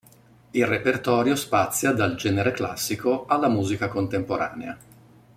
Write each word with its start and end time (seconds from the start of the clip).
Il 0.49 0.65
repertorio 0.65 1.35
spazia 1.35 1.91
dal 1.91 2.15
genere 2.15 2.51
classico 2.53 3.27
alla 3.27 3.49
musica 3.49 3.87
contemporanea. 3.87 4.75